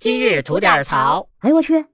[0.00, 1.28] 今日吐点槽。
[1.40, 1.84] 哎呦我去！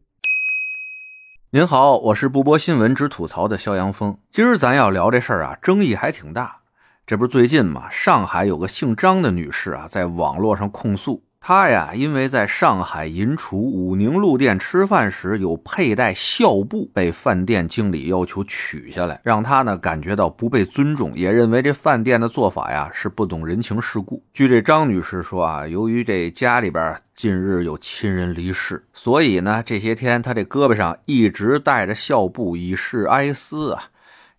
[1.51, 4.17] 您好，我是不播新闻只吐槽的肖阳峰。
[4.31, 6.61] 今儿咱要聊这事儿啊，争议还挺大。
[7.05, 11.25] 这不是最近嘛，上海有个姓张的女士啊，在网络上控诉。
[11.49, 24.21] 他呀，因为在上海银厨武宁路店吃饭时有佩戴孝布，被饭店经理要求取下来，让他呢感觉到不被尊重，也认为这饭店的做法呀是不懂人情世故。
[24.33, 33.85] 据这张女士说啊，由于这家里边近日有亲人离世，所以呢这些天她这胳膊上一直带着孝布以示哀思啊。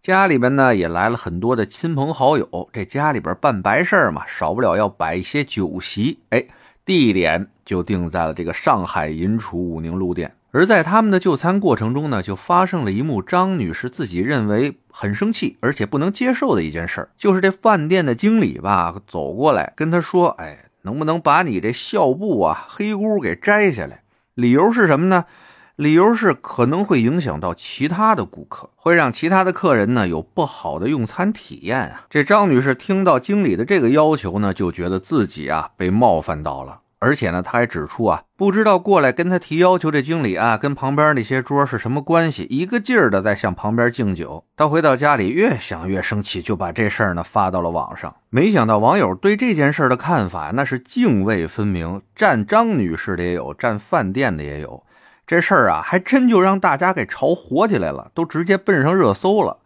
[0.02, 6.46] 家里边呢也来了很多的亲朋好友，这家里边办白事嘛，少不了要摆一些酒席，哎。
[6.88, 24.04] 地点就定在了这个上海银厨武宁路店，而在他们的就餐过程中呢，就发生了一幕张女士自己认为很生气而且不能接受的一件事就是这饭店的经理吧走过来跟她说：“哎，能不能把你这校布啊黑箍给摘下来？
[24.34, 25.26] 理由是什么呢？
[25.78, 36.80] 理由是可能会影响到其他的顾客，会让其他的客人呢有不好的用餐体验啊。”这张女士听到经理的这个要求呢，就觉得自己啊被冒犯到了。
[37.00, 44.44] 而且呢，他还指出啊，不知道过来跟他提要求这经理啊，跟旁边那些桌是什么关系，一个劲儿的在向旁边敬酒。
[44.56, 48.16] 他回到家里，越想越生气，就把这事儿呢发到了网上。
[48.32, 54.84] 没想到网友对这件事的看法那是泾渭分明，站张女士的也有，站饭店的也有。
[55.28, 59.58] 这事儿啊，还真就让大家给炒火起来了，都直接奔上热搜了。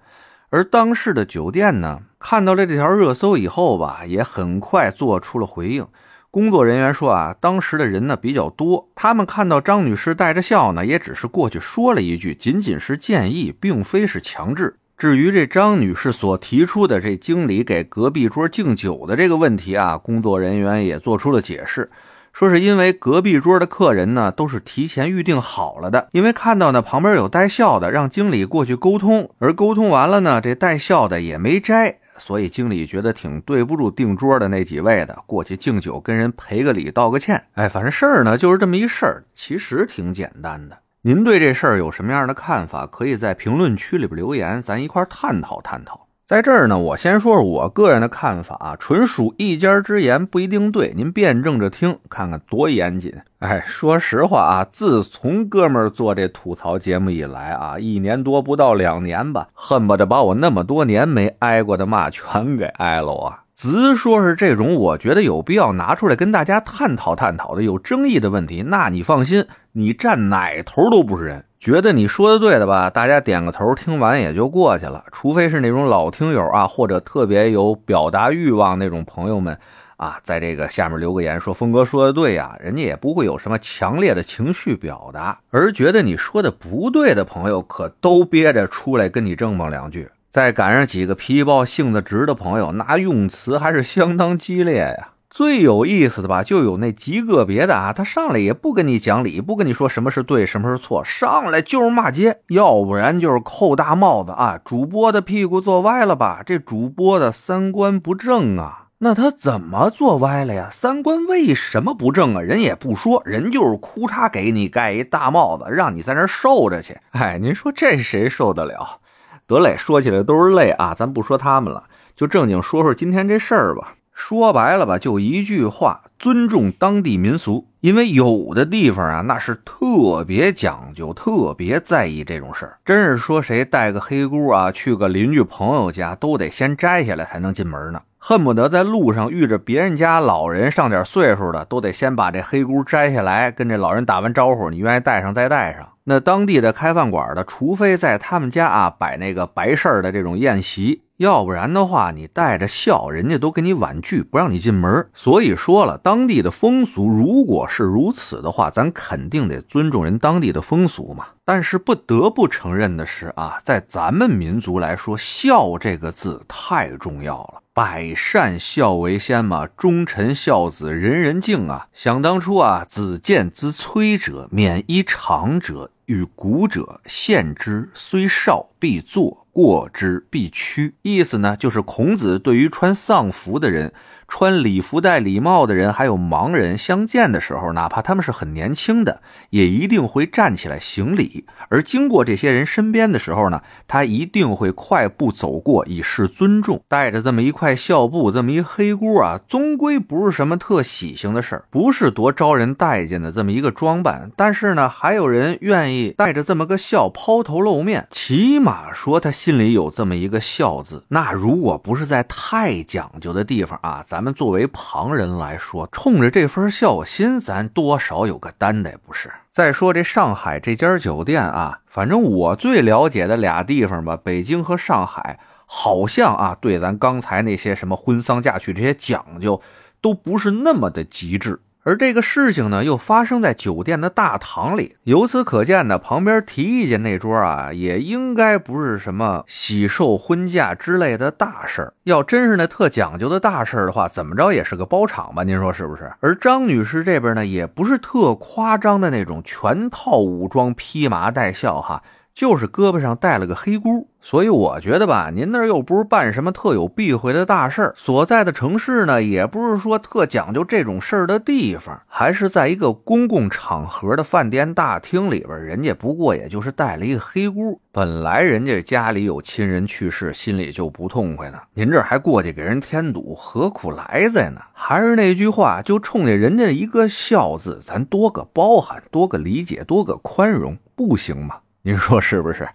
[0.50, 5.86] 而当事的酒店呢，看到了这条热搜以后吧，也很快做出了回应。
[6.32, 14.78] 工作人员说啊，当时的人呢比较多，他们看到张女士带着笑呢，也只是过去说了一句，仅仅是建议，并非是强制。
[14.98, 21.90] 至于这张女士所提出的这经理给隔壁桌敬酒的这个问题啊，工作人员也做出了解释。
[22.34, 37.44] 说是因为隔壁桌的客人呢都是提前预定好了的，因为看到呢旁边有带笑的，让经理过去沟通，而沟通完了呢这带笑的也没摘，所以经理觉得挺对不住订桌的那几位的，过去敬酒跟人赔个礼道个歉。
[37.54, 40.78] 哎，反正事儿呢就是这么一事儿，其实挺简单的。
[41.04, 42.86] 您对这事儿有什么样的看法？
[42.86, 46.08] 可以在评论区里边留言，咱一块探讨探讨。
[46.32, 53.14] 在这儿呢，我先说说我个人的看法啊，纯属一家之言，不一定对，您辩证着听，看看多严谨。
[53.40, 63.44] 哎，说实话啊，自从哥们儿做这吐槽节目以来啊，一年多不到两年吧，恨不得把我那么多年没挨过的骂全给挨了啊。
[63.54, 71.44] 直说是这种，我觉得有必要拿出来跟大家探讨探讨的有争议的问题，那你放心，你站哪头都不是人。
[71.62, 72.90] 觉得你说的对的吧？
[72.90, 75.06] 大家点个头，听完也就过去了。
[75.12, 79.56] 除非是那种老听友啊，或者特别有表达欲望那种朋友们
[79.98, 85.38] 啊，在这个下面留个言说峰哥说的对呀，人家也不会有什么强烈的情绪表达。
[85.52, 90.10] 而觉得你说的不对的朋友，可都憋着出来跟你正蒙两句。
[90.32, 95.10] 再赶上几个脾暴性子直的朋友，那用词还是相当激烈呀。
[95.32, 106.44] 最有意思的吧，就有那极个别的啊，他上来也不跟你讲理，不跟你说什么是对，什么是错，上来就是骂街，要不然就是扣大帽子啊，主播的屁股坐歪了吧？
[106.46, 108.88] 这主播的三观不正啊？
[108.98, 110.68] 那他怎么坐歪了呀？
[110.70, 112.42] 三观为什么不正啊？
[112.42, 116.98] 人也不说，人就是哭嚓给你盖一大帽子，让你在那受着去。
[117.12, 119.00] 哎，您说这谁受得了？
[119.48, 121.86] 得嘞，说起来都是泪啊，咱不说他们了，
[122.18, 123.94] 就正经说说今天这事儿吧。
[124.24, 127.66] 说白了吧，就一句话：尊重当地民俗。
[127.80, 132.78] 因为有的地方啊，那是特别讲究、特别在意这种事儿。
[132.86, 138.00] 真是说谁带个黑箍啊，去个邻居朋友家，都得先摘下来才能进门呢。
[138.20, 145.90] 恨不得在路上遇着别人家老人上点岁数的，都得先把这黑箍摘下来，跟这老人打完招呼，你愿意戴上再戴上。
[146.04, 151.02] 那当地的开饭馆的，除非在他们家啊摆那个白事儿的这种宴席。
[151.22, 155.08] 要不然的话，你带着笑，人家都给你婉拒，不让你进门。
[155.14, 161.28] 所以说了，当地的风俗如果是如此的话，咱肯定得尊重人当地的风俗嘛。
[161.46, 171.86] 但是不得不承认的是啊，在咱们民族来说，孝这个字太重要了，百善孝为先嘛，忠臣孝子，人人敬啊。
[171.94, 179.41] 想当初啊，子建之崔者，免衣长者，与古者献之，虽少必作。
[179.52, 183.94] 过之必屈，意思呢就是孔子对于穿丧服的人，
[184.34, 191.46] 穿礼服戴礼帽的人，还有盲人相见的时候，哪怕他们是很年轻的，也一定会站起来行礼。
[191.68, 196.82] 而经过这些人身边的时候呢，他一定会快步走过，以示尊重。
[196.88, 204.32] 带着这么一块孝布，这么一黑箍啊，终归不是什么特喜庆的事儿，不是多招人待见的这么一个装扮。
[204.38, 211.04] 但是呢，还有人愿意带着这么个孝抛头露面，起码说他心里有这么一个孝字。
[211.10, 219.32] 那如果不是在太讲究的地方啊，咱咱们作为旁人来说，冲着这份孝心，咱多少有个担待，不是？
[219.50, 229.60] 再说这上海这家酒店啊，反正我最了解的俩地方吧，北京和上海，好像啊，对咱刚才那些什么婚丧嫁娶这些讲究，
[230.00, 231.60] 都不是那么的极致。
[231.84, 234.98] 而这个事情呢，又发生在酒店的大堂里。
[235.04, 241.94] 由此可见呢，旁边提意见那桌啊，也应该不是什么喜寿婚嫁之类的大事儿。
[242.04, 245.44] 要真是那特讲究的大事儿的话，怎么着也是个包场吧？
[245.44, 246.14] 您说是不是？
[246.20, 252.04] 而张女士这边呢，也不是特夸张的那种全套武装、披麻戴孝哈。
[252.34, 274.62] 就是胳膊上带了个黑箍，所以我觉得吧，您那儿又不是办什么特有避讳的大事儿，所在的城市呢，也不是说特讲究这种事儿的地方，还是在一个公共场合的饭店大厅里边，人家不过也就是带了一个黑箍，本来人家家里有亲人去世，心里就不痛快呢，您这还过去给人添堵，何苦来哉呢？
[274.72, 281.58] 还是那句话，就冲着人家一个孝字，咱多个包涵，多个理解，多个宽容，不行吗？
[281.84, 282.70] 您说是不是？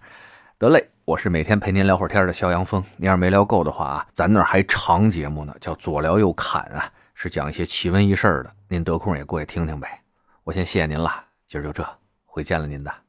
[0.57, 2.83] 得嘞，我是每天陪您聊会儿天的肖阳峰。
[2.97, 8.51] 您要是没聊够的话啊，咱那儿还长节目呢，叫左聊右侃啊，是讲一些奇闻异事的。
[8.67, 10.01] 您得空也过去听听呗。
[10.43, 11.87] 我先谢谢您了，今儿就这，
[12.25, 13.06] 回见了您的。